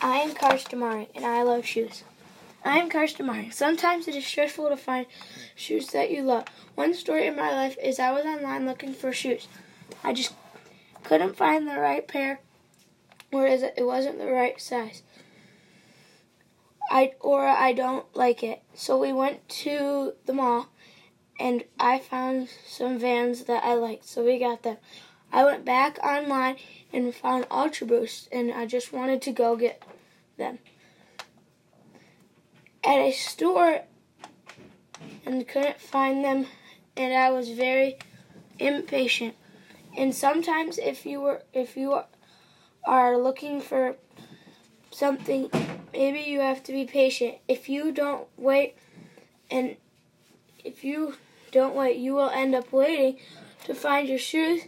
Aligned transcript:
I 0.00 0.18
am 0.18 0.32
Karsten 0.34 0.78
Mari, 0.78 1.08
and 1.16 1.24
I 1.24 1.42
love 1.42 1.66
shoes. 1.66 2.04
I 2.64 2.78
am 2.78 2.88
Karsten 2.88 3.26
Mari. 3.26 3.50
Sometimes 3.50 4.06
it 4.06 4.14
is 4.14 4.24
stressful 4.24 4.68
to 4.68 4.76
find 4.76 5.06
shoes 5.56 5.88
that 5.88 6.12
you 6.12 6.22
love. 6.22 6.44
One 6.76 6.94
story 6.94 7.26
in 7.26 7.34
my 7.34 7.50
life 7.50 7.76
is 7.82 7.98
I 7.98 8.12
was 8.12 8.24
online 8.24 8.64
looking 8.64 8.94
for 8.94 9.12
shoes. 9.12 9.48
I 10.04 10.12
just 10.12 10.34
couldn't 11.02 11.36
find 11.36 11.66
the 11.66 11.80
right 11.80 12.06
pair, 12.06 12.38
or 13.32 13.46
it 13.46 13.74
wasn't 13.78 14.18
the 14.18 14.30
right 14.30 14.60
size. 14.60 15.02
I 16.90 17.14
or 17.20 17.46
I 17.46 17.72
don't 17.72 18.06
like 18.14 18.44
it. 18.44 18.62
So 18.74 18.98
we 18.98 19.12
went 19.12 19.48
to 19.48 20.12
the 20.26 20.32
mall, 20.32 20.68
and 21.40 21.64
I 21.80 21.98
found 21.98 22.50
some 22.66 23.00
Vans 23.00 23.44
that 23.44 23.64
I 23.64 23.74
liked. 23.74 24.06
So 24.06 24.24
we 24.24 24.38
got 24.38 24.62
them. 24.62 24.76
I 25.32 25.44
went 25.44 25.64
back 25.64 25.98
online 25.98 26.56
and 26.92 27.14
found 27.14 27.46
Ultra 27.50 27.86
Boost, 27.86 28.28
and 28.32 28.52
I 28.52 28.66
just 28.66 28.92
wanted 28.92 29.20
to 29.22 29.32
go 29.32 29.56
get 29.56 29.82
them 30.36 30.58
at 32.84 32.98
a 32.98 33.12
store 33.12 33.82
and 35.26 35.46
couldn't 35.46 35.80
find 35.80 36.24
them, 36.24 36.46
and 36.96 37.12
I 37.12 37.30
was 37.30 37.50
very 37.50 37.98
impatient. 38.58 39.34
And 39.96 40.14
sometimes, 40.14 40.78
if 40.78 41.04
you 41.04 41.20
were 41.20 41.42
if 41.52 41.76
you 41.76 42.00
are 42.84 43.18
looking 43.18 43.60
for 43.60 43.96
something, 44.90 45.50
maybe 45.92 46.20
you 46.20 46.40
have 46.40 46.62
to 46.64 46.72
be 46.72 46.84
patient. 46.84 47.36
If 47.46 47.68
you 47.68 47.92
don't 47.92 48.26
wait, 48.38 48.76
and 49.50 49.76
if 50.64 50.84
you 50.84 51.14
don't 51.52 51.74
wait, 51.74 51.96
you 51.96 52.14
will 52.14 52.30
end 52.30 52.54
up 52.54 52.72
waiting 52.72 53.18
to 53.64 53.74
find 53.74 54.08
your 54.08 54.18
shoes 54.18 54.62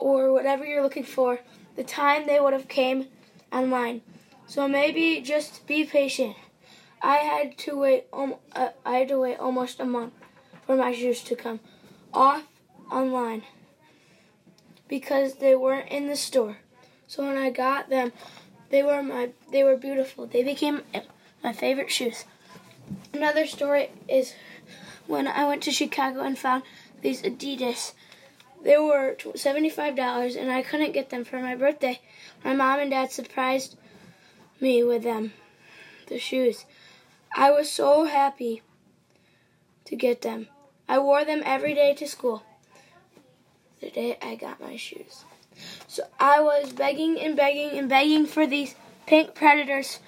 or 0.00 0.32
whatever 0.32 0.64
you're 0.64 0.82
looking 0.82 1.04
for 1.04 1.40
the 1.76 1.84
time 1.84 2.26
they 2.26 2.40
would 2.40 2.52
have 2.52 2.68
came 2.68 3.06
online. 3.52 4.02
So 4.46 4.66
maybe 4.66 5.20
just 5.20 5.66
be 5.66 5.84
patient. 5.84 6.36
I 7.02 7.16
had 7.16 7.56
to 7.58 7.76
wait. 7.78 8.06
Um, 8.12 8.34
uh, 8.54 8.70
I 8.84 8.98
had 8.98 9.08
to 9.08 9.18
wait 9.18 9.38
almost 9.38 9.80
a 9.80 9.84
month 9.84 10.12
for 10.66 10.76
my 10.76 10.92
shoes 10.92 11.22
to 11.24 11.36
come 11.36 11.60
off 12.12 12.42
online 12.90 13.42
because 14.88 15.34
they 15.34 15.54
weren't 15.54 15.88
in 15.88 16.08
the 16.08 16.16
store. 16.16 16.58
So 17.06 17.26
when 17.26 17.36
I 17.36 17.50
got 17.50 17.88
them, 17.88 18.12
they 18.70 18.82
were 18.82 19.02
my 19.02 19.30
they 19.50 19.62
were 19.62 19.76
beautiful. 19.76 20.26
They 20.26 20.42
became 20.42 20.82
my 21.42 21.52
favorite 21.52 21.90
shoes. 21.90 22.24
Another 23.12 23.46
story 23.46 23.90
is 24.08 24.34
when 25.06 25.26
I 25.26 25.44
went 25.46 25.62
to 25.64 25.70
Chicago 25.70 26.20
and 26.20 26.38
found 26.38 26.64
these 27.02 27.22
Adidas 27.22 27.92
they 28.62 28.76
were 28.76 29.16
$75 29.18 30.40
and 30.40 30.50
I 30.50 30.62
couldn't 30.62 30.92
get 30.92 31.10
them 31.10 31.24
for 31.24 31.38
my 31.40 31.54
birthday. 31.54 32.00
My 32.44 32.54
mom 32.54 32.80
and 32.80 32.90
dad 32.90 33.10
surprised 33.10 33.76
me 34.60 34.82
with 34.84 35.02
them, 35.02 35.32
the 36.08 36.18
shoes. 36.18 36.66
I 37.34 37.50
was 37.50 37.70
so 37.70 38.04
happy 38.04 38.62
to 39.86 39.96
get 39.96 40.22
them. 40.22 40.48
I 40.88 40.98
wore 40.98 41.24
them 41.24 41.42
every 41.44 41.74
day 41.74 41.94
to 41.94 42.06
school. 42.06 42.42
The 43.80 43.90
day 43.90 44.18
I 44.20 44.34
got 44.34 44.60
my 44.60 44.76
shoes. 44.76 45.24
So 45.86 46.02
I 46.18 46.40
was 46.40 46.72
begging 46.72 47.18
and 47.18 47.36
begging 47.36 47.78
and 47.78 47.88
begging 47.88 48.26
for 48.26 48.46
these 48.46 48.74
pink 49.06 49.34
Predators 49.34 50.00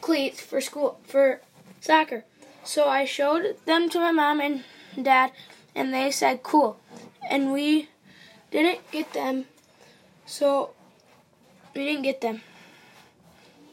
cleats 0.00 0.40
for 0.40 0.60
school 0.60 0.98
for 1.04 1.40
soccer. 1.80 2.24
So 2.64 2.88
I 2.88 3.04
showed 3.04 3.56
them 3.64 3.88
to 3.90 4.00
my 4.00 4.10
mom 4.10 4.40
and 4.40 4.64
dad 5.00 5.30
and 5.74 5.94
they 5.94 6.10
said 6.10 6.42
cool 6.42 6.79
and 7.28 7.52
we 7.52 7.88
didn't 8.50 8.90
get 8.90 9.12
them. 9.12 9.46
So 10.26 10.70
we 11.74 11.84
didn't 11.84 12.02
get 12.02 12.20
them. 12.20 12.42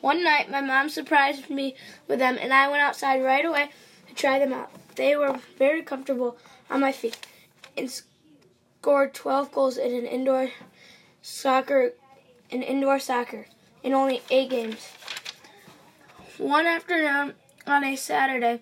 One 0.01 0.23
night, 0.23 0.49
my 0.49 0.61
mom 0.61 0.89
surprised 0.89 1.49
me 1.49 1.75
with 2.07 2.19
them, 2.19 2.37
and 2.39 2.53
I 2.53 2.67
went 2.67 2.81
outside 2.81 3.23
right 3.23 3.45
away 3.45 3.69
to 4.07 4.13
try 4.13 4.39
them 4.39 4.53
out. 4.53 4.71
They 4.95 5.15
were 5.15 5.39
very 5.57 5.81
comfortable 5.81 6.37
on 6.69 6.81
my 6.81 6.91
feet 6.91 7.17
and 7.75 7.91
scored 7.91 9.13
12 9.13 9.51
goals 9.51 9.77
in 9.77 9.93
an 9.93 10.05
indoor 10.05 10.49
soccer, 11.21 11.93
in 12.49 12.61
indoor 12.61 12.99
soccer, 12.99 13.47
in 13.83 13.93
only 13.93 14.21
eight 14.29 14.49
games. 14.49 14.91
One 16.37 16.67
afternoon 16.67 17.33
on 17.65 17.83
a 17.83 17.95
Saturday, 17.95 18.61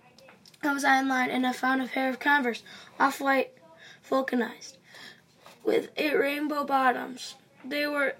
I 0.64 0.74
was 0.74 0.86
online 0.86 1.30
and 1.30 1.46
I 1.46 1.52
found 1.52 1.82
a 1.82 1.88
pair 1.88 2.10
of 2.10 2.20
Converse, 2.20 2.64
off-white, 3.00 3.52
vulcanized 4.10 4.78
with 5.64 5.90
a 5.98 6.16
rainbow 6.16 6.64
bottoms. 6.64 7.36
They 7.64 7.88
were, 7.88 8.16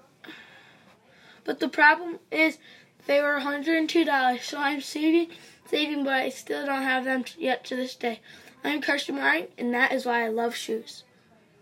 but 1.44 1.60
the 1.60 1.68
problem 1.68 2.18
is 2.30 2.58
they 3.06 3.20
were 3.20 3.40
$102. 3.40 4.42
So 4.42 4.58
I'm 4.58 4.80
saving, 4.80 5.28
saving, 5.68 6.04
but 6.04 6.14
I 6.14 6.28
still 6.28 6.66
don't 6.66 6.82
have 6.82 7.04
them 7.04 7.24
yet 7.38 7.64
to 7.66 7.76
this 7.76 7.94
day. 7.94 8.20
I'm 8.64 8.80
Karsten 8.80 9.14
Mari, 9.14 9.48
and 9.56 9.72
that 9.72 9.92
is 9.92 10.06
why 10.06 10.24
I 10.24 10.28
love 10.28 10.56
shoes. 10.56 11.04